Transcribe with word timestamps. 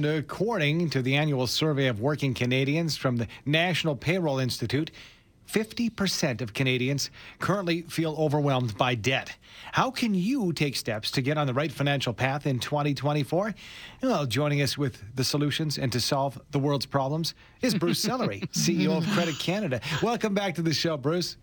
According 0.00 0.90
to 0.90 1.02
the 1.02 1.16
annual 1.16 1.48
survey 1.48 1.88
of 1.88 2.00
working 2.00 2.32
Canadians 2.32 2.96
from 2.96 3.16
the 3.16 3.26
National 3.44 3.96
Payroll 3.96 4.38
Institute, 4.38 4.92
50% 5.52 6.40
of 6.40 6.54
Canadians 6.54 7.10
currently 7.40 7.82
feel 7.82 8.14
overwhelmed 8.16 8.78
by 8.78 8.94
debt. 8.94 9.36
How 9.72 9.90
can 9.90 10.14
you 10.14 10.52
take 10.52 10.76
steps 10.76 11.10
to 11.10 11.20
get 11.20 11.36
on 11.36 11.48
the 11.48 11.52
right 11.52 11.72
financial 11.72 12.12
path 12.12 12.46
in 12.46 12.60
2024? 12.60 13.52
Well, 14.00 14.24
joining 14.24 14.62
us 14.62 14.78
with 14.78 15.02
the 15.16 15.24
solutions 15.24 15.78
and 15.78 15.90
to 15.90 15.98
solve 15.98 16.40
the 16.52 16.60
world's 16.60 16.86
problems 16.86 17.34
is 17.60 17.74
Bruce 17.74 18.00
Sellery, 18.00 18.48
CEO 18.52 18.98
of 18.98 19.06
Credit 19.14 19.36
Canada. 19.40 19.80
Welcome 20.00 20.32
back 20.32 20.54
to 20.54 20.62
the 20.62 20.72
show, 20.72 20.96
Bruce. 20.96 21.38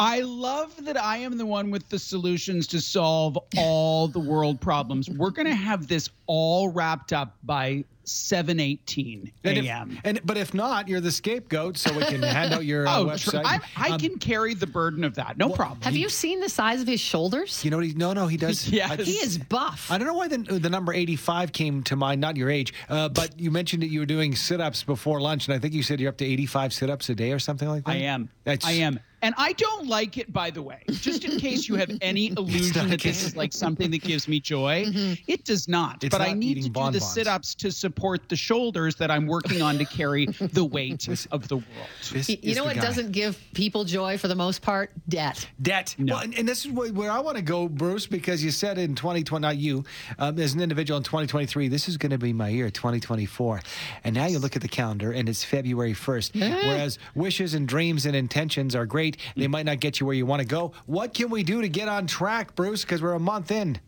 I 0.00 0.20
love 0.20 0.84
that 0.86 0.96
I 0.96 1.18
am 1.18 1.36
the 1.36 1.44
one 1.44 1.70
with 1.70 1.86
the 1.90 1.98
solutions 1.98 2.66
to 2.68 2.80
solve 2.80 3.38
all 3.58 4.08
the 4.08 4.18
world 4.18 4.58
problems. 4.58 5.10
We're 5.10 5.30
going 5.30 5.46
to 5.46 5.54
have 5.54 5.88
this 5.88 6.08
all 6.26 6.70
wrapped 6.70 7.12
up 7.12 7.36
by 7.44 7.84
7:18 8.10 9.32
a.m. 9.44 9.98
And, 10.04 10.18
and, 10.18 10.26
but 10.26 10.36
if 10.36 10.52
not, 10.52 10.88
you're 10.88 11.00
the 11.00 11.12
scapegoat, 11.12 11.76
so 11.76 11.96
we 11.96 12.04
can 12.04 12.22
hand 12.22 12.52
out 12.52 12.64
your 12.64 12.86
uh, 12.88 12.98
oh, 12.98 13.06
website. 13.06 13.42
I, 13.44 13.60
I 13.76 13.90
um, 13.90 14.00
can 14.00 14.18
carry 14.18 14.54
the 14.54 14.66
burden 14.66 15.04
of 15.04 15.14
that, 15.14 15.38
no 15.38 15.48
well, 15.48 15.56
problem. 15.56 15.80
Have 15.82 15.96
you 15.96 16.08
seen 16.08 16.40
the 16.40 16.48
size 16.48 16.80
of 16.80 16.88
his 16.88 17.00
shoulders? 17.00 17.64
You 17.64 17.70
know, 17.70 17.78
he, 17.78 17.92
no, 17.94 18.12
no, 18.12 18.26
he 18.26 18.36
does. 18.36 18.68
yes. 18.72 19.06
he 19.06 19.12
is 19.12 19.38
buff. 19.38 19.90
I 19.90 19.98
don't 19.98 20.06
know 20.06 20.14
why 20.14 20.28
the, 20.28 20.38
the 20.38 20.70
number 20.70 20.92
85 20.92 21.52
came 21.52 21.82
to 21.84 21.96
mind. 21.96 22.20
Not 22.20 22.36
your 22.36 22.50
age, 22.50 22.74
uh, 22.88 23.08
but 23.08 23.38
you 23.38 23.50
mentioned 23.50 23.82
that 23.82 23.88
you 23.88 24.00
were 24.00 24.06
doing 24.06 24.34
sit-ups 24.34 24.82
before 24.82 25.20
lunch, 25.20 25.46
and 25.46 25.54
I 25.54 25.58
think 25.58 25.74
you 25.74 25.82
said 25.82 26.00
you're 26.00 26.10
up 26.10 26.18
to 26.18 26.24
85 26.24 26.72
sit-ups 26.72 27.08
a 27.08 27.14
day 27.14 27.32
or 27.32 27.38
something 27.38 27.68
like 27.68 27.84
that. 27.84 27.92
I 27.92 27.96
am. 27.96 28.28
That's, 28.44 28.66
I 28.66 28.72
am. 28.72 29.00
And 29.22 29.34
I 29.36 29.52
don't 29.52 29.86
like 29.86 30.18
it, 30.18 30.32
by 30.32 30.50
the 30.50 30.62
way, 30.62 30.82
just 30.88 31.24
in 31.24 31.38
case 31.38 31.68
you 31.68 31.74
have 31.76 31.90
any 32.00 32.28
illusion 32.38 32.88
that 32.88 33.00
this 33.00 33.24
is 33.24 33.36
like 33.36 33.52
something 33.52 33.90
that 33.90 34.02
gives 34.02 34.28
me 34.28 34.40
joy. 34.40 34.84
Mm-hmm. 34.86 35.22
It 35.26 35.44
does 35.44 35.68
not. 35.68 36.02
It's 36.02 36.12
but 36.12 36.18
not 36.18 36.28
I 36.28 36.32
need 36.32 36.54
to 36.54 36.62
do 36.62 36.70
bonbons. 36.70 36.94
the 36.94 37.00
sit 37.00 37.26
ups 37.26 37.54
to 37.56 37.70
support 37.70 38.28
the 38.28 38.36
shoulders 38.36 38.96
that 38.96 39.10
I'm 39.10 39.26
working 39.26 39.62
on 39.62 39.78
to 39.78 39.84
carry 39.84 40.26
the 40.26 40.64
weight 40.64 41.08
of 41.30 41.48
the 41.48 41.56
world. 41.56 42.28
You, 42.28 42.36
you 42.40 42.54
know 42.54 42.64
what 42.64 42.76
guy. 42.76 42.82
doesn't 42.82 43.12
give 43.12 43.38
people 43.54 43.84
joy 43.84 44.16
for 44.18 44.28
the 44.28 44.34
most 44.34 44.62
part? 44.62 44.92
Debt. 45.08 45.48
Debt. 45.60 45.94
No. 45.98 46.14
Well, 46.14 46.24
and, 46.24 46.38
and, 46.38 46.48
this 46.48 46.64
is 46.64 46.72
where 46.72 47.10
I 47.10 47.20
want 47.20 47.36
to 47.36 47.42
go, 47.42 47.68
Bruce, 47.68 48.06
because 48.06 48.42
you 48.42 48.50
said 48.50 48.78
in 48.78 48.94
2020, 48.94 49.40
not 49.40 49.56
you, 49.56 49.84
um, 50.18 50.38
as 50.38 50.54
an 50.54 50.60
individual 50.60 50.98
in 50.98 51.04
2023, 51.04 51.68
this 51.68 51.88
is 51.88 51.96
going 51.96 52.10
to 52.10 52.18
be 52.18 52.32
my 52.32 52.48
year, 52.48 52.70
2024. 52.70 53.60
And 54.04 54.14
now 54.14 54.26
you 54.26 54.38
look 54.38 54.56
at 54.56 54.62
the 54.62 54.68
calendar 54.68 55.12
and 55.12 55.28
it's 55.28 55.44
February 55.44 55.94
1st. 55.94 56.30
Yeah. 56.34 56.54
Whereas 56.66 56.98
wishes 57.14 57.54
and 57.54 57.66
dreams 57.66 58.06
and 58.06 58.14
intentions 58.14 58.74
are 58.74 58.86
great, 58.86 59.09
they 59.36 59.48
might 59.48 59.66
not 59.66 59.80
get 59.80 60.00
you 60.00 60.06
where 60.06 60.14
you 60.14 60.26
want 60.26 60.40
to 60.40 60.46
go. 60.46 60.72
What 60.86 61.14
can 61.14 61.30
we 61.30 61.42
do 61.42 61.62
to 61.62 61.68
get 61.68 61.88
on 61.88 62.06
track, 62.06 62.54
Bruce? 62.54 62.82
Because 62.82 63.02
we're 63.02 63.14
a 63.14 63.20
month 63.20 63.50
in. 63.50 63.80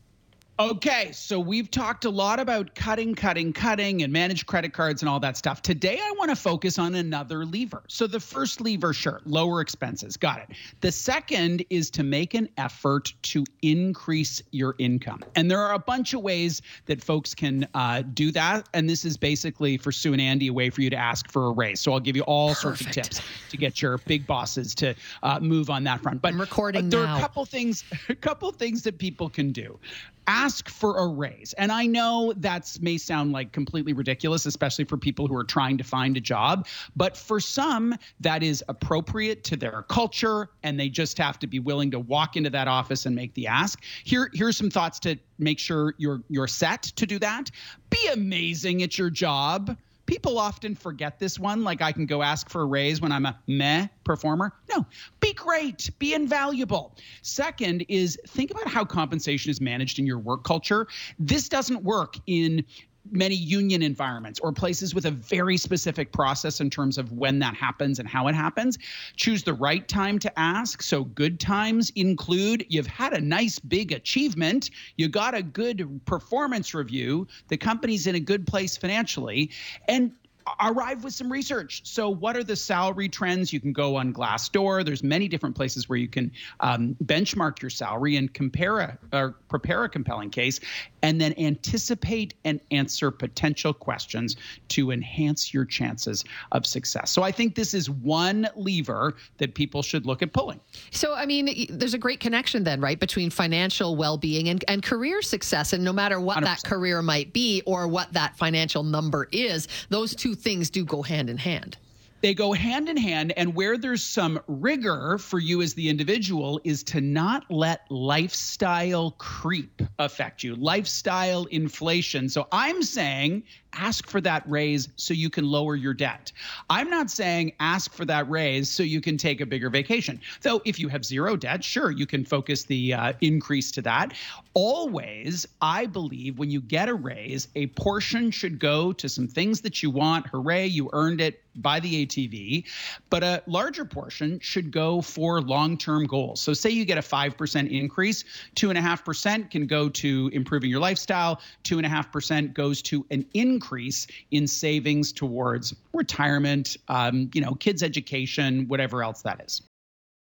Okay, 0.60 1.10
so 1.12 1.40
we've 1.40 1.70
talked 1.70 2.04
a 2.04 2.10
lot 2.10 2.38
about 2.38 2.74
cutting, 2.74 3.14
cutting, 3.14 3.54
cutting, 3.54 4.02
and 4.02 4.12
managed 4.12 4.46
credit 4.46 4.74
cards 4.74 5.00
and 5.00 5.08
all 5.08 5.18
that 5.18 5.38
stuff. 5.38 5.62
Today, 5.62 5.98
I 5.98 6.14
want 6.18 6.28
to 6.28 6.36
focus 6.36 6.78
on 6.78 6.94
another 6.94 7.46
lever. 7.46 7.82
So, 7.88 8.06
the 8.06 8.20
first 8.20 8.60
lever, 8.60 8.92
sure, 8.92 9.22
lower 9.24 9.62
expenses. 9.62 10.18
Got 10.18 10.40
it. 10.40 10.50
The 10.82 10.92
second 10.92 11.64
is 11.70 11.90
to 11.92 12.02
make 12.02 12.34
an 12.34 12.50
effort 12.58 13.14
to 13.22 13.44
increase 13.62 14.42
your 14.50 14.74
income. 14.78 15.20
And 15.36 15.50
there 15.50 15.58
are 15.58 15.72
a 15.72 15.78
bunch 15.78 16.12
of 16.12 16.20
ways 16.20 16.60
that 16.84 17.02
folks 17.02 17.34
can 17.34 17.66
uh, 17.72 18.02
do 18.12 18.30
that. 18.32 18.68
And 18.74 18.88
this 18.88 19.06
is 19.06 19.16
basically 19.16 19.78
for 19.78 19.90
Sue 19.90 20.12
and 20.12 20.20
Andy 20.20 20.48
a 20.48 20.52
way 20.52 20.68
for 20.68 20.82
you 20.82 20.90
to 20.90 20.96
ask 20.96 21.30
for 21.30 21.46
a 21.46 21.50
raise. 21.50 21.80
So, 21.80 21.94
I'll 21.94 22.00
give 22.00 22.14
you 22.14 22.24
all 22.24 22.48
Perfect. 22.48 22.62
sorts 22.62 22.80
of 22.82 22.90
tips 22.90 23.20
to 23.48 23.56
get 23.56 23.80
your 23.80 23.96
big 23.98 24.26
bosses 24.26 24.74
to 24.76 24.94
uh, 25.22 25.40
move 25.40 25.70
on 25.70 25.82
that 25.84 26.02
front. 26.02 26.20
But 26.20 26.34
I'm 26.34 26.40
recording 26.40 26.88
uh, 26.88 26.90
there 26.90 27.04
now. 27.04 27.14
are 27.14 27.18
a 27.18 27.20
couple 27.22 27.46
things, 27.46 27.84
a 28.10 28.14
couple 28.14 28.52
things 28.52 28.82
that 28.82 28.98
people 28.98 29.30
can 29.30 29.50
do 29.50 29.78
ask 30.26 30.68
for 30.68 30.98
a 30.98 31.06
raise. 31.06 31.52
And 31.54 31.72
I 31.72 31.86
know 31.86 32.32
that 32.36 32.76
may 32.80 32.98
sound 32.98 33.32
like 33.32 33.52
completely 33.52 33.92
ridiculous, 33.92 34.46
especially 34.46 34.84
for 34.84 34.96
people 34.96 35.26
who 35.26 35.36
are 35.36 35.44
trying 35.44 35.78
to 35.78 35.84
find 35.84 36.16
a 36.16 36.20
job. 36.20 36.66
But 36.96 37.16
for 37.16 37.40
some, 37.40 37.94
that 38.20 38.42
is 38.42 38.64
appropriate 38.68 39.44
to 39.44 39.56
their 39.56 39.82
culture, 39.88 40.50
and 40.62 40.78
they 40.78 40.88
just 40.88 41.18
have 41.18 41.38
to 41.40 41.46
be 41.46 41.58
willing 41.58 41.90
to 41.90 41.98
walk 41.98 42.36
into 42.36 42.50
that 42.50 42.68
office 42.68 43.06
and 43.06 43.14
make 43.14 43.34
the 43.34 43.46
ask. 43.46 43.82
Here, 44.04 44.30
here's 44.32 44.56
some 44.56 44.70
thoughts 44.70 44.98
to 45.00 45.16
make 45.38 45.58
sure 45.58 45.94
you're 45.98 46.22
you're 46.28 46.46
set 46.46 46.82
to 46.82 47.06
do 47.06 47.18
that. 47.18 47.50
Be 47.90 48.08
amazing 48.12 48.82
at 48.82 48.98
your 48.98 49.10
job 49.10 49.76
people 50.12 50.38
often 50.38 50.74
forget 50.74 51.18
this 51.18 51.38
one. 51.38 51.64
Like 51.64 51.80
I 51.80 51.90
can 51.90 52.04
go 52.04 52.20
ask 52.20 52.50
for 52.50 52.60
a 52.60 52.64
raise 52.66 53.00
when 53.00 53.10
I'm 53.10 53.24
a 53.24 53.38
meh 53.46 53.86
performer. 54.04 54.52
No, 54.68 54.84
be 55.20 55.32
great, 55.32 55.88
be 55.98 56.12
invaluable. 56.12 56.94
Second 57.22 57.86
is 57.88 58.20
think 58.28 58.50
about 58.50 58.68
how 58.68 58.84
compensation 58.84 59.50
is 59.50 59.58
managed 59.58 59.98
in 59.98 60.04
your 60.04 60.18
work 60.18 60.44
culture. 60.44 60.86
This 61.18 61.48
doesn't 61.48 61.82
work 61.82 62.16
in 62.26 62.62
many 63.10 63.34
union 63.34 63.82
environments 63.82 64.38
or 64.40 64.52
places 64.52 64.94
with 64.94 65.06
a 65.06 65.10
very 65.10 65.56
specific 65.56 66.12
process 66.12 66.60
in 66.60 66.70
terms 66.70 66.98
of 66.98 67.12
when 67.12 67.38
that 67.40 67.54
happens 67.54 67.98
and 67.98 68.08
how 68.08 68.28
it 68.28 68.34
happens. 68.34 68.78
Choose 69.16 69.42
the 69.42 69.54
right 69.54 69.86
time 69.88 70.18
to 70.20 70.38
ask. 70.38 70.82
So, 70.82 71.04
good 71.04 71.40
times 71.40 71.90
include 71.96 72.64
you've 72.68 72.86
had 72.86 73.12
a 73.12 73.20
nice 73.20 73.58
big 73.58 73.92
achievement, 73.92 74.70
you 74.96 75.08
got 75.08 75.34
a 75.34 75.42
good 75.42 76.00
performance 76.04 76.74
review, 76.74 77.26
the 77.48 77.56
company's 77.56 78.06
in 78.06 78.14
a 78.14 78.20
good 78.20 78.46
place 78.46 78.76
financially, 78.76 79.50
and 79.88 80.12
arrive 80.60 81.04
with 81.04 81.14
some 81.14 81.30
research. 81.30 81.82
So, 81.84 82.08
what 82.08 82.36
are 82.36 82.44
the 82.44 82.56
salary 82.56 83.08
trends? 83.08 83.52
You 83.52 83.60
can 83.60 83.72
go 83.72 83.96
on 83.96 84.12
Glassdoor. 84.12 84.84
There's 84.84 85.02
many 85.02 85.28
different 85.28 85.54
places 85.54 85.88
where 85.88 85.98
you 85.98 86.08
can 86.08 86.32
um, 86.60 86.96
benchmark 87.04 87.60
your 87.60 87.70
salary 87.70 88.16
and 88.16 88.32
compare 88.32 88.78
a, 88.78 88.98
or 89.12 89.36
prepare 89.48 89.84
a 89.84 89.88
compelling 89.88 90.30
case, 90.30 90.60
and 91.02 91.20
then 91.20 91.34
anticipate 91.38 92.34
and 92.44 92.60
answer 92.70 93.10
potential 93.10 93.72
questions 93.72 94.36
to 94.68 94.90
enhance 94.90 95.52
your 95.52 95.64
chances 95.64 96.24
of 96.52 96.66
success. 96.66 97.10
So, 97.10 97.22
I 97.22 97.32
think 97.32 97.54
this 97.54 97.74
is 97.74 97.88
one 97.88 98.48
lever 98.56 99.16
that 99.38 99.54
people 99.54 99.82
should 99.82 100.06
look 100.06 100.22
at 100.22 100.32
pulling. 100.32 100.60
So, 100.90 101.14
I 101.14 101.26
mean, 101.26 101.66
there's 101.70 101.94
a 101.94 101.98
great 101.98 102.20
connection 102.20 102.64
then, 102.64 102.80
right, 102.80 102.98
between 102.98 103.30
financial 103.30 103.96
well-being 103.96 104.48
and, 104.48 104.64
and 104.68 104.82
career 104.82 105.22
success, 105.22 105.72
and 105.72 105.84
no 105.84 105.92
matter 105.92 106.20
what 106.20 106.38
100%. 106.38 106.40
that 106.42 106.62
career 106.64 107.02
might 107.02 107.32
be 107.32 107.62
or 107.66 107.88
what 107.88 108.12
that 108.12 108.36
financial 108.36 108.82
number 108.82 109.28
is, 109.32 109.68
those 109.88 110.14
two 110.14 110.31
things 110.34 110.70
do 110.70 110.84
go 110.84 111.02
hand 111.02 111.30
in 111.30 111.38
hand. 111.38 111.76
They 112.22 112.34
go 112.34 112.52
hand 112.52 112.88
in 112.88 112.96
hand 112.96 113.32
and 113.36 113.52
where 113.52 113.76
there's 113.76 114.04
some 114.04 114.38
rigor 114.46 115.18
for 115.18 115.40
you 115.40 115.60
as 115.60 115.74
the 115.74 115.88
individual 115.88 116.60
is 116.62 116.84
to 116.84 117.00
not 117.00 117.50
let 117.50 117.80
lifestyle 117.90 119.10
creep 119.18 119.82
affect 119.98 120.44
you. 120.44 120.54
Lifestyle 120.54 121.46
inflation. 121.46 122.28
So 122.28 122.46
i'm 122.52 122.82
saying 122.84 123.42
ask 123.74 124.08
for 124.08 124.20
that 124.20 124.42
raise 124.48 124.88
so 124.96 125.14
you 125.14 125.30
can 125.30 125.44
lower 125.44 125.76
your 125.76 125.94
debt. 125.94 126.32
I'm 126.70 126.90
not 126.90 127.10
saying 127.10 127.52
ask 127.60 127.92
for 127.92 128.04
that 128.04 128.28
raise 128.28 128.68
so 128.68 128.82
you 128.82 129.00
can 129.00 129.16
take 129.16 129.40
a 129.40 129.46
bigger 129.46 129.70
vacation. 129.70 130.20
Though, 130.42 130.60
if 130.64 130.78
you 130.78 130.88
have 130.88 131.04
zero 131.04 131.36
debt, 131.36 131.64
sure, 131.64 131.90
you 131.90 132.06
can 132.06 132.24
focus 132.24 132.64
the 132.64 132.94
uh, 132.94 133.12
increase 133.20 133.70
to 133.72 133.82
that. 133.82 134.14
Always, 134.54 135.46
I 135.60 135.86
believe 135.86 136.38
when 136.38 136.50
you 136.50 136.60
get 136.60 136.88
a 136.88 136.94
raise, 136.94 137.48
a 137.54 137.68
portion 137.68 138.30
should 138.30 138.58
go 138.58 138.92
to 138.92 139.08
some 139.08 139.28
things 139.28 139.60
that 139.62 139.82
you 139.82 139.90
want. 139.90 140.26
Hooray, 140.26 140.66
you 140.66 140.90
earned 140.92 141.20
it 141.20 141.42
by 141.56 141.80
the 141.80 142.06
ATV. 142.06 142.64
But 143.10 143.22
a 143.22 143.42
larger 143.46 143.84
portion 143.84 144.40
should 144.40 144.70
go 144.70 145.00
for 145.00 145.40
long 145.40 145.76
term 145.76 146.06
goals. 146.06 146.40
So, 146.40 146.52
say 146.52 146.70
you 146.70 146.84
get 146.84 146.98
a 146.98 147.02
5% 147.02 147.70
increase, 147.70 148.24
2.5% 148.56 149.50
can 149.50 149.66
go 149.66 149.88
to 149.88 150.30
improving 150.32 150.70
your 150.70 150.80
lifestyle, 150.80 151.40
2.5% 151.64 152.54
goes 152.54 152.82
to 152.82 153.06
an 153.10 153.24
increase 153.34 153.61
increase 153.62 154.06
in 154.32 154.46
savings 154.46 155.12
towards 155.12 155.74
retirement, 155.92 156.76
um, 156.88 157.30
you 157.32 157.40
know, 157.40 157.54
kids' 157.54 157.82
education, 157.82 158.66
whatever 158.66 159.04
else 159.04 159.22
that 159.22 159.40
is. 159.44 159.62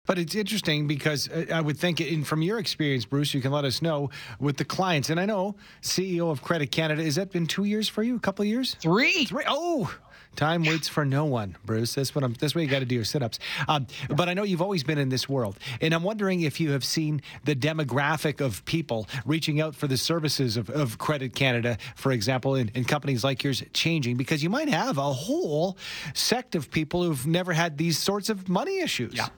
But 0.07 0.19
it's 0.19 0.35
interesting 0.35 0.87
because 0.87 1.29
uh, 1.29 1.47
I 1.53 1.61
would 1.61 1.79
think, 1.79 2.01
in, 2.01 2.25
from 2.25 2.43
your 2.43 2.59
experience, 2.59 3.05
Bruce, 3.05 3.33
you 3.35 3.41
can 3.41 3.53
let 3.53 3.65
us 3.65 3.81
know 3.81 4.11
with 4.41 4.57
the 4.57 4.65
clients. 4.65 5.11
And 5.11 5.21
I 5.21 5.27
know 5.27 5.55
CEO 5.83 6.31
of 6.31 6.43
Credit 6.43 6.71
Canada, 6.71 7.05
has 7.05 7.17
that 7.17 7.31
been 7.31 7.47
two 7.47 7.65
years 7.65 7.89
for 7.89 8.03
you? 8.03 8.17
A 8.17 8.21
couple 8.21 8.43
of 8.43 8.49
years? 8.49 8.75
Three. 8.81 9.27
Three. 9.27 9.45
Oh, 9.47 9.95
Time 10.37 10.63
waits 10.63 10.89
for 10.89 11.05
no 11.05 11.25
one, 11.25 11.57
Bruce. 11.65 11.95
That's 11.95 12.15
what 12.15 12.23
I'm. 12.23 12.35
That's 12.35 12.55
why 12.55 12.61
you 12.61 12.69
got 12.69 12.79
to 12.79 12.85
do 12.85 12.95
your 12.95 13.05
sit-ups. 13.05 13.41
Um, 13.67 13.89
but 14.09 14.29
I 14.29 14.35
know 14.35 14.45
you've 14.45 14.63
always 14.63 14.85
been 14.85 14.97
in 14.97 15.09
this 15.09 15.29
world, 15.29 15.59
and 15.81 15.93
I'm 15.93 16.05
wondering 16.05 16.43
if 16.43 16.61
you 16.61 16.71
have 16.71 16.85
seen 16.85 17.21
the 17.45 17.57
demographic 17.57 18.41
of 18.41 18.65
people 18.65 19.09
reaching 19.27 19.61
out 19.61 19.75
for 19.75 19.89
the 19.89 19.97
services 19.97 20.57
of, 20.57 20.71
of 20.71 20.99
Credit 20.99 21.35
Canada, 21.35 21.79
for 21.97 22.13
example, 22.13 22.55
in, 22.55 22.71
in 22.75 22.85
companies 22.85 23.25
like 23.25 23.43
yours, 23.43 23.63
changing 23.73 24.17
because 24.17 24.41
you 24.43 24.51
might 24.51 24.69
have 24.69 24.99
a 24.99 25.13
whole 25.13 25.77
sect 26.15 26.55
of 26.55 26.71
people 26.71 27.03
who've 27.03 27.27
never 27.27 27.53
had 27.53 27.77
these 27.77 27.99
sorts 27.99 28.31
of 28.31 28.49
money 28.49 28.79
issues. 28.79 29.15
Yeah. 29.15 29.29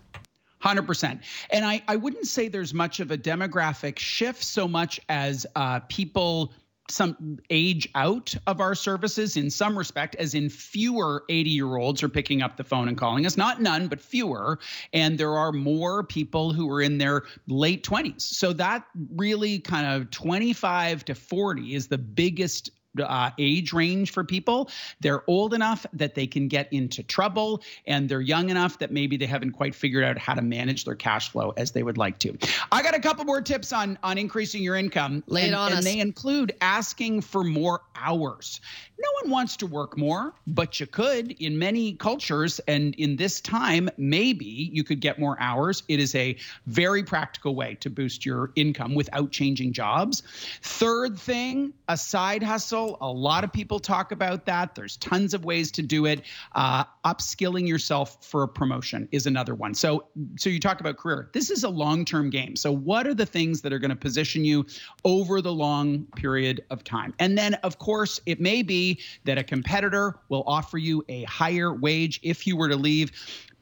100%. 0.63 1.21
And 1.51 1.65
I, 1.65 1.83
I 1.89 1.97
wouldn't 1.97 2.27
say 2.27 2.49
there's 2.49 2.75
much 2.75 3.01
of 3.01 3.11
a 3.11 3.19
demographic 3.19 3.99
shift 3.99 4.43
so 4.43 4.69
much 4.69 5.01
as 5.09 5.47
uh, 5.57 5.81
people 5.89 6.53
some 6.91 7.39
age 7.49 7.89
out 7.95 8.35
of 8.47 8.61
our 8.61 8.75
services 8.75 9.37
in 9.37 9.51
some 9.51 9.79
respect, 9.79 10.15
as 10.17 10.35
in 10.35 10.49
fewer 10.51 11.25
80 11.29 11.51
year 11.51 11.77
olds 11.77 12.03
are 12.03 12.09
picking 12.09 12.43
up 12.43 12.57
the 12.57 12.65
phone 12.65 12.89
and 12.89 12.99
calling 12.99 13.25
us. 13.25 13.37
Not 13.37 13.63
none, 13.63 13.89
but 13.89 14.01
fewer. 14.01 14.59
And 14.93 15.17
there 15.17 15.37
are 15.37 15.53
more 15.53 16.05
people 16.05 16.53
who 16.53 16.71
are 16.71 16.83
in 16.83 16.99
their 16.99 17.23
late 17.49 17.85
20s. 17.85 18.23
So 18.23 18.53
that 18.55 18.85
really 19.15 19.59
kind 19.61 19.87
of 19.87 20.11
25 20.11 21.05
to 21.07 21.15
40 21.15 21.75
is 21.75 21.87
the 21.87 21.99
biggest 21.99 22.71
uh, 23.01 23.31
age 23.39 23.73
range 23.73 24.13
for 24.13 24.25
people. 24.25 24.71
They're 25.01 25.23
old 25.29 25.55
enough 25.55 25.87
that 25.93 26.15
they 26.15 26.27
can 26.27 26.49
get 26.49 26.73
into 26.73 27.03
trouble, 27.03 27.63
and 27.87 28.09
they're 28.09 28.21
young 28.21 28.51
enough 28.51 28.79
that 28.79 28.91
maybe 28.91 29.17
they 29.17 29.27
haven't 29.27 29.53
quite 29.53 29.75
figured 29.75 30.05
out 30.05 30.19
how 30.19 30.35
to 30.35 30.43
manage 30.43 30.85
their 30.85 30.95
cash 30.95 31.31
flow 31.31 31.53
as 31.57 31.73
they 31.73 31.83
would 31.83 31.99
like 31.99 32.19
to. 32.21 32.37
I 32.71 32.83
got 32.83 32.95
a 32.95 33.01
couple 33.01 33.25
more 33.25 33.41
tips 33.41 33.73
on 33.73 33.99
on 34.03 34.19
increasing 34.19 34.63
your 34.63 34.77
income. 34.77 35.23
Lay 35.27 35.43
it 35.43 35.47
and, 35.47 35.55
on 35.55 35.73
and 35.73 35.85
they 35.85 35.99
include 35.99 36.55
asking 36.61 37.23
for 37.23 37.45
more 37.45 37.81
hours. 37.97 38.61
No 38.99 39.09
one 39.23 39.31
wants 39.31 39.57
to 39.57 39.67
work 39.67 39.99
more, 39.99 40.33
but 40.47 40.79
you 40.79 40.87
could 40.87 41.33
in 41.33 41.59
many 41.59 41.95
cultures. 41.95 42.61
And 42.69 42.95
in 42.95 43.17
this 43.17 43.41
time, 43.41 43.91
maybe 43.97 44.71
you 44.73 44.85
could 44.85 45.01
get 45.01 45.19
more 45.19 45.37
hours. 45.41 45.83
It 45.89 45.99
is 45.99 46.15
a 46.15 46.37
very 46.67 47.03
practical 47.03 47.57
way 47.57 47.75
to 47.81 47.91
boost 47.91 48.25
your 48.25 48.53
income 48.55 48.95
without 48.95 49.33
changing 49.33 49.73
jobs. 49.73 50.23
Third 50.63 51.19
thing, 51.19 51.73
a 51.89 51.97
side 51.97 52.45
hustle. 52.45 52.82
A 53.01 53.11
lot 53.11 53.45
of 53.45 53.53
people 53.53 53.79
talk 53.79 54.13
about 54.13 54.47
that. 54.47 54.75
There's 54.75 54.97
tons 54.99 55.35
of 55.35 55.45
ways 55.45 55.71
to 55.73 55.83
do 55.83 56.07
it. 56.07 56.23
Uh, 56.55 56.85
upskilling 57.05 57.67
yourself 57.67 58.25
for 58.25 58.43
a 58.43 58.49
promotion 58.49 59.09
is 59.13 59.27
another 59.27 59.55
one. 59.55 59.75
So, 59.75 60.07
so 60.37 60.51
you 60.51 60.61
talk 60.61 60.81
about 60.81 60.97
career. 60.97 61.31
This 61.33 61.51
is 61.51 61.65
a 61.65 61.69
long-term 61.69 62.31
game. 62.31 62.57
So, 62.57 62.73
what 62.73 63.07
are 63.07 63.15
the 63.15 63.27
things 63.27 63.63
that 63.63 63.73
are 63.73 63.79
going 63.79 63.91
to 63.91 63.97
position 63.97 64.45
you 64.45 64.67
over 65.05 65.41
the 65.41 65.53
long 65.53 66.07
period 66.17 66.65
of 66.71 66.85
time? 66.85 67.15
And 67.19 67.37
then, 67.37 67.55
of 67.63 67.79
course, 67.79 68.21
it 68.27 68.41
may 68.41 68.63
be 68.63 69.01
that 69.25 69.39
a 69.39 69.45
competitor 69.45 70.19
will 70.29 70.45
offer 70.47 70.79
you 70.79 71.05
a 71.09 71.25
higher 71.25 71.73
wage 71.73 72.21
if 72.23 72.47
you 72.47 72.57
were 72.57 72.69
to 72.69 72.77
leave 72.77 73.13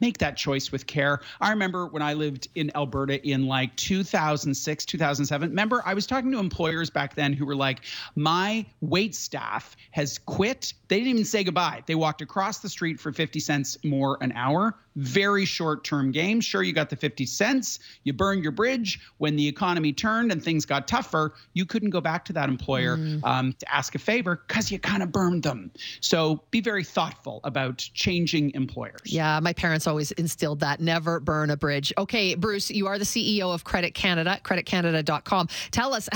make 0.01 0.19
that 0.19 0.37
choice 0.37 0.73
with 0.73 0.87
care. 0.87 1.21
I 1.41 1.51
remember 1.51 1.87
when 1.87 2.03
I 2.03 2.15
lived 2.15 2.49
in 2.55 2.71
Alberta 2.75 3.27
in 3.27 3.47
like 3.47 3.75
2006, 3.77 4.85
2007. 4.85 5.49
Remember, 5.51 5.83
I 5.85 5.95
was 5.95 6.07
talking 6.07 6.33
to 6.33 6.39
employers 6.39 6.91
back 6.91 7.15
then 7.15 7.33
who 7.33 7.47
were 7.47 7.57
like, 7.57 7.81
my 8.15 8.67
wait 8.81 9.15
staff 9.15 9.77
has 9.93 10.19
quit. 10.19 10.73
They 10.89 10.99
didn't 10.99 11.11
even 11.11 11.25
say 11.25 11.45
goodbye. 11.45 11.83
They 11.87 11.95
walked 11.95 12.23
across 12.23 12.59
the 12.59 12.69
street 12.69 13.01
for 13.01 13.13
50 13.13 13.41
cents 13.41 13.77
more 13.85 14.19
an 14.21 14.33
hour. 14.33 14.77
Very 14.97 15.45
short 15.45 15.85
term 15.85 16.11
game. 16.11 16.41
Sure, 16.41 16.63
you 16.63 16.73
got 16.73 16.91
the 16.91 16.97
50 16.97 17.27
cents, 17.27 17.79
you 18.05 18.13
burned 18.13 18.43
your 18.43 18.53
bridge. 18.53 19.01
When 19.19 19.37
the 19.37 19.47
economy 19.47 19.93
turned 19.93 20.33
and 20.33 20.43
things 20.43 20.67
got 20.67 20.89
tougher, 20.89 21.35
you 21.53 21.65
couldn't 21.65 21.91
go 21.91 22.01
back 22.01 22.25
to 22.27 22.33
that 22.33 22.49
employer 22.49 22.99
um, 23.25 23.55
to 23.59 23.75
ask 23.75 23.95
a 23.95 23.99
favor 23.99 24.43
because 24.47 24.71
you 24.71 24.79
kind 24.79 25.03
of 25.03 25.13
burned 25.13 25.43
them. 25.43 25.71
So 26.01 26.43
be 26.51 26.61
very 26.61 26.85
thoughtful 26.85 27.41
about 27.45 27.79
changing 27.79 28.53
employers. 28.55 29.01
Yeah, 29.05 29.39
my 29.41 29.53
parents 29.53 29.87
always 29.87 30.11
instilled 30.13 30.61
that 30.61 30.81
never 30.81 31.21
burn 31.21 31.51
a 31.51 31.57
bridge. 31.57 31.93
Okay, 31.97 32.35
Bruce, 32.35 32.71
you 32.71 32.87
are 32.87 32.99
the 32.99 33.05
CEO 33.05 33.55
of 33.55 33.65
Credit 33.65 33.95
Canada, 33.95 34.41
creditcanada.com. 34.43 35.49
Tell 35.71 35.95
us 35.95 36.09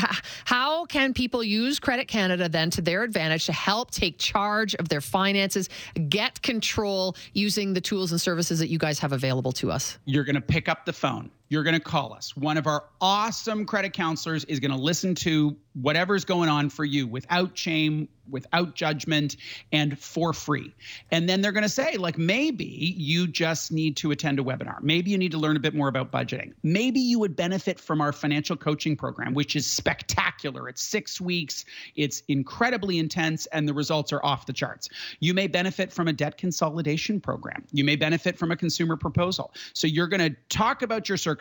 how 0.44 0.86
can 0.86 1.14
people 1.14 1.44
use 1.44 1.78
Credit 1.78 2.08
Canada 2.08 2.48
then 2.48 2.70
to 2.70 2.82
their 2.82 3.02
advantage 3.02 3.46
to 3.46 3.52
help 3.52 3.90
take 3.90 4.18
charge 4.18 4.74
of 4.76 4.88
their 4.88 5.00
finances, 5.00 5.68
get 6.08 6.42
control 6.42 7.16
using 7.32 7.72
the 7.72 7.80
tools 7.80 8.10
and 8.10 8.20
services 8.20 8.60
that 8.64 8.70
you 8.70 8.78
guys 8.78 8.98
have 8.98 9.12
available 9.12 9.52
to 9.52 9.70
us? 9.70 9.98
You're 10.06 10.24
going 10.24 10.36
to 10.36 10.40
pick 10.40 10.70
up 10.70 10.86
the 10.86 10.92
phone. 10.94 11.30
You're 11.48 11.62
going 11.62 11.74
to 11.74 11.80
call 11.80 12.12
us. 12.12 12.36
One 12.36 12.56
of 12.56 12.66
our 12.66 12.84
awesome 13.00 13.66
credit 13.66 13.92
counselors 13.92 14.44
is 14.44 14.60
going 14.60 14.70
to 14.70 14.78
listen 14.78 15.14
to 15.16 15.56
whatever's 15.74 16.24
going 16.24 16.48
on 16.48 16.70
for 16.70 16.84
you 16.84 17.06
without 17.06 17.56
shame, 17.58 18.08
without 18.30 18.74
judgment, 18.74 19.36
and 19.72 19.98
for 19.98 20.32
free. 20.32 20.72
And 21.10 21.28
then 21.28 21.40
they're 21.40 21.52
going 21.52 21.64
to 21.64 21.68
say, 21.68 21.96
like, 21.96 22.16
maybe 22.16 22.94
you 22.96 23.26
just 23.26 23.72
need 23.72 23.96
to 23.98 24.12
attend 24.12 24.38
a 24.38 24.42
webinar. 24.42 24.80
Maybe 24.82 25.10
you 25.10 25.18
need 25.18 25.32
to 25.32 25.38
learn 25.38 25.56
a 25.56 25.60
bit 25.60 25.74
more 25.74 25.88
about 25.88 26.12
budgeting. 26.12 26.52
Maybe 26.62 27.00
you 27.00 27.18
would 27.18 27.34
benefit 27.34 27.80
from 27.80 28.00
our 28.00 28.12
financial 28.12 28.56
coaching 28.56 28.96
program, 28.96 29.34
which 29.34 29.56
is 29.56 29.66
spectacular. 29.66 30.68
It's 30.68 30.82
six 30.82 31.20
weeks, 31.20 31.64
it's 31.96 32.22
incredibly 32.28 32.98
intense, 32.98 33.46
and 33.46 33.68
the 33.68 33.74
results 33.74 34.12
are 34.12 34.24
off 34.24 34.46
the 34.46 34.52
charts. 34.52 34.88
You 35.20 35.34
may 35.34 35.48
benefit 35.48 35.92
from 35.92 36.06
a 36.08 36.12
debt 36.12 36.38
consolidation 36.38 37.20
program. 37.20 37.64
You 37.72 37.84
may 37.84 37.96
benefit 37.96 38.38
from 38.38 38.52
a 38.52 38.56
consumer 38.56 38.96
proposal. 38.96 39.52
So 39.72 39.86
you're 39.86 40.08
going 40.08 40.32
to 40.32 40.36
talk 40.48 40.82
about 40.82 41.08
your 41.08 41.18
circumstances, 41.18 41.33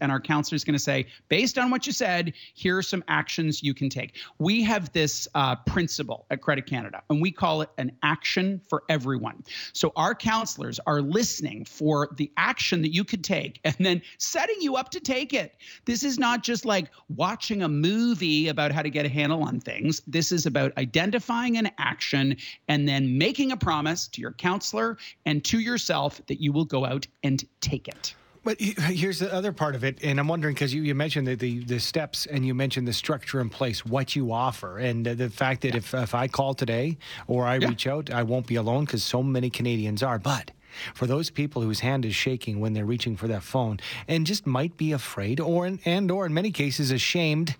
and 0.00 0.12
our 0.12 0.20
counselor 0.20 0.56
is 0.56 0.64
going 0.64 0.74
to 0.74 0.78
say, 0.78 1.06
based 1.28 1.58
on 1.58 1.70
what 1.70 1.86
you 1.86 1.92
said, 1.92 2.32
here 2.54 2.78
are 2.78 2.82
some 2.82 3.04
actions 3.08 3.62
you 3.62 3.74
can 3.74 3.88
take. 3.88 4.16
We 4.38 4.62
have 4.64 4.92
this 4.92 5.28
uh, 5.34 5.56
principle 5.56 6.26
at 6.30 6.40
Credit 6.40 6.66
Canada, 6.66 7.02
and 7.10 7.20
we 7.20 7.30
call 7.30 7.62
it 7.62 7.70
an 7.78 7.92
action 8.02 8.60
for 8.68 8.82
everyone. 8.88 9.44
So 9.72 9.92
our 9.96 10.14
counselors 10.14 10.80
are 10.86 11.00
listening 11.00 11.64
for 11.64 12.08
the 12.16 12.30
action 12.36 12.82
that 12.82 12.92
you 12.92 13.04
could 13.04 13.24
take 13.24 13.60
and 13.64 13.76
then 13.78 14.02
setting 14.18 14.56
you 14.60 14.76
up 14.76 14.90
to 14.90 15.00
take 15.00 15.32
it. 15.32 15.54
This 15.84 16.04
is 16.04 16.18
not 16.18 16.42
just 16.42 16.64
like 16.64 16.90
watching 17.08 17.62
a 17.62 17.68
movie 17.68 18.48
about 18.48 18.72
how 18.72 18.82
to 18.82 18.90
get 18.90 19.06
a 19.06 19.08
handle 19.08 19.42
on 19.42 19.60
things. 19.60 20.00
This 20.06 20.32
is 20.32 20.46
about 20.46 20.76
identifying 20.78 21.56
an 21.56 21.70
action 21.78 22.36
and 22.68 22.88
then 22.88 23.18
making 23.18 23.52
a 23.52 23.56
promise 23.56 24.08
to 24.08 24.20
your 24.20 24.32
counselor 24.32 24.98
and 25.24 25.44
to 25.44 25.58
yourself 25.58 26.20
that 26.26 26.40
you 26.40 26.52
will 26.52 26.64
go 26.64 26.84
out 26.84 27.06
and 27.22 27.44
take 27.60 27.88
it. 27.88 28.14
But 28.46 28.60
here's 28.60 29.18
the 29.18 29.34
other 29.34 29.52
part 29.52 29.74
of 29.74 29.82
it, 29.82 29.98
and 30.04 30.20
I'm 30.20 30.28
wondering 30.28 30.54
because 30.54 30.72
you, 30.72 30.80
you 30.82 30.94
mentioned 30.94 31.26
the, 31.26 31.34
the 31.34 31.64
the 31.64 31.80
steps 31.80 32.26
and 32.26 32.46
you 32.46 32.54
mentioned 32.54 32.86
the 32.86 32.92
structure 32.92 33.40
in 33.40 33.50
place, 33.50 33.84
what 33.84 34.14
you 34.14 34.30
offer, 34.30 34.78
and 34.78 35.06
uh, 35.08 35.14
the 35.14 35.28
fact 35.30 35.62
that 35.62 35.74
if 35.74 35.92
if 35.94 36.14
I 36.14 36.28
call 36.28 36.54
today 36.54 36.96
or 37.26 37.44
I 37.44 37.56
Yeah. 37.56 37.66
reach 37.70 37.88
out, 37.88 38.08
I 38.08 38.22
won't 38.22 38.46
be 38.46 38.54
alone 38.54 38.84
because 38.84 39.02
so 39.02 39.20
many 39.20 39.50
Canadians 39.50 40.00
are. 40.00 40.20
But 40.20 40.52
for 40.94 41.08
those 41.08 41.28
people 41.28 41.60
whose 41.62 41.80
hand 41.80 42.04
is 42.04 42.14
shaking 42.14 42.60
when 42.60 42.72
they're 42.72 42.84
reaching 42.86 43.16
for 43.16 43.26
that 43.26 43.42
phone 43.42 43.80
and 44.06 44.24
just 44.24 44.46
might 44.46 44.76
be 44.76 44.92
afraid 44.92 45.40
or 45.40 45.66
and 45.84 46.10
or 46.12 46.24
in 46.26 46.32
many 46.32 46.52
cases 46.52 46.92
ashamed 46.92 47.56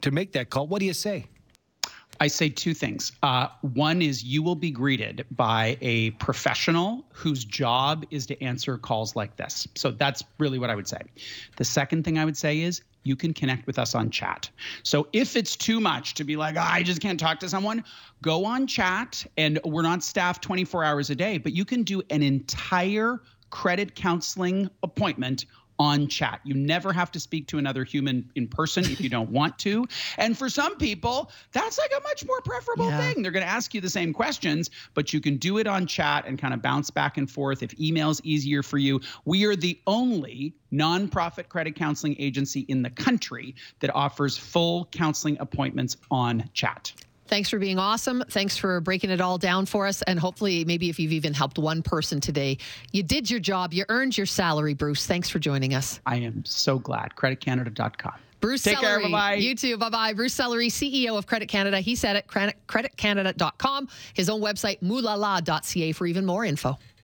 to 0.00 0.10
make 0.10 0.32
that 0.32 0.50
call, 0.50 0.66
what 0.66 0.80
do 0.80 0.86
you 0.86 0.94
say? 0.94 1.26
I 2.20 2.28
say 2.28 2.48
two 2.48 2.74
things. 2.74 3.12
Uh, 3.22 3.48
one 3.60 4.00
is 4.00 4.22
you 4.22 4.42
will 4.42 4.54
be 4.54 4.70
greeted 4.70 5.26
by 5.30 5.76
a 5.80 6.10
professional 6.12 7.04
whose 7.12 7.44
job 7.44 8.04
is 8.10 8.26
to 8.26 8.42
answer 8.42 8.78
calls 8.78 9.16
like 9.16 9.36
this. 9.36 9.66
So 9.74 9.90
that's 9.90 10.22
really 10.38 10.58
what 10.58 10.70
I 10.70 10.74
would 10.74 10.88
say. 10.88 11.00
The 11.56 11.64
second 11.64 12.04
thing 12.04 12.18
I 12.18 12.24
would 12.24 12.36
say 12.36 12.60
is 12.60 12.82
you 13.02 13.16
can 13.16 13.34
connect 13.34 13.66
with 13.66 13.78
us 13.78 13.94
on 13.94 14.10
chat. 14.10 14.48
So 14.82 15.08
if 15.12 15.36
it's 15.36 15.56
too 15.56 15.80
much 15.80 16.14
to 16.14 16.24
be 16.24 16.36
like, 16.36 16.56
"Ah, 16.58 16.72
I 16.72 16.82
just 16.82 17.00
can't 17.00 17.20
talk 17.20 17.38
to 17.40 17.48
someone, 17.48 17.84
go 18.22 18.44
on 18.44 18.66
chat. 18.66 19.24
And 19.36 19.60
we're 19.64 19.82
not 19.82 20.02
staffed 20.02 20.42
24 20.42 20.84
hours 20.84 21.10
a 21.10 21.14
day, 21.14 21.38
but 21.38 21.52
you 21.52 21.64
can 21.64 21.82
do 21.82 22.02
an 22.10 22.22
entire 22.22 23.20
credit 23.50 23.94
counseling 23.94 24.68
appointment 24.82 25.44
on 25.78 26.06
chat. 26.08 26.40
You 26.44 26.54
never 26.54 26.92
have 26.92 27.10
to 27.12 27.20
speak 27.20 27.46
to 27.48 27.58
another 27.58 27.84
human 27.84 28.30
in 28.34 28.46
person 28.48 28.84
if 28.84 29.00
you 29.00 29.08
don't 29.08 29.30
want 29.34 29.58
to. 29.60 29.86
And 30.18 30.36
for 30.38 30.48
some 30.48 30.76
people, 30.76 31.30
that's 31.52 31.78
like 31.78 31.90
a 31.96 32.02
much 32.02 32.24
more 32.26 32.40
preferable 32.40 32.88
Yeah. 32.88 32.98
thing. 33.12 33.22
They're 33.22 33.32
going 33.32 33.44
to 33.44 33.50
ask 33.50 33.74
you 33.74 33.80
the 33.80 33.90
same 33.90 34.12
questions, 34.12 34.70
but 34.94 35.12
you 35.12 35.20
can 35.20 35.36
do 35.36 35.58
it 35.58 35.66
on 35.66 35.86
chat 35.86 36.26
and 36.26 36.38
kind 36.38 36.54
of 36.54 36.62
bounce 36.62 36.90
back 36.90 37.18
and 37.18 37.30
forth 37.30 37.62
if 37.62 37.78
email's 37.80 38.20
easier 38.24 38.62
for 38.62 38.78
you. 38.78 39.00
We 39.24 39.44
are 39.46 39.56
the 39.56 39.78
only 39.86 40.54
nonprofit 40.72 41.48
credit 41.48 41.74
counseling 41.76 42.16
agency 42.18 42.60
in 42.60 42.82
the 42.82 42.90
country 42.90 43.54
that 43.80 43.94
offers 43.94 44.36
full 44.36 44.86
counseling 44.92 45.36
appointments 45.40 45.96
on 46.10 46.48
chat. 46.52 46.92
Thanks 47.26 47.48
for 47.48 47.58
being 47.58 47.78
awesome. 47.78 48.22
Thanks 48.30 48.56
for 48.56 48.80
breaking 48.80 49.10
it 49.10 49.20
all 49.20 49.38
down 49.38 49.66
for 49.66 49.86
us. 49.86 50.02
And 50.02 50.18
hopefully, 50.18 50.64
maybe 50.64 50.90
if 50.90 50.98
you've 50.98 51.12
even 51.12 51.32
helped 51.32 51.58
one 51.58 51.82
person 51.82 52.20
today, 52.20 52.58
you 52.92 53.02
did 53.02 53.30
your 53.30 53.40
job. 53.40 53.72
You 53.72 53.84
earned 53.88 54.16
your 54.16 54.26
salary, 54.26 54.74
Bruce. 54.74 55.06
Thanks 55.06 55.28
for 55.30 55.38
joining 55.38 55.74
us. 55.74 56.00
I 56.06 56.16
am 56.16 56.44
so 56.44 56.78
glad. 56.78 57.14
CreditCanada.com. 57.16 58.12
Bruce 58.40 58.62
Take 58.62 58.78
care, 58.78 58.98
Sellery. 58.98 59.04
bye-bye. 59.04 59.34
You 59.36 59.54
too. 59.56 59.78
Bye 59.78 59.88
bye. 59.88 60.12
Bruce 60.12 60.36
Sellery, 60.36 60.66
CEO 60.66 61.16
of 61.16 61.26
Credit 61.26 61.48
Canada. 61.48 61.80
He 61.80 61.94
said 61.94 62.16
it, 62.16 62.26
credit- 62.26 62.56
creditcanada.com. 62.68 63.88
His 64.12 64.28
own 64.28 64.42
website, 64.42 64.80
moolala.ca 64.82 65.92
for 65.92 66.06
even 66.06 66.26
more 66.26 66.44
info. 66.44 66.76